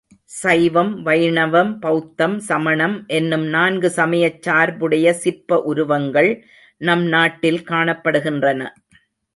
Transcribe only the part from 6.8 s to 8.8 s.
நம் நாட்டில் காணப்படுகின்றன.